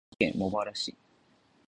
[0.17, 0.97] 千葉県茂原市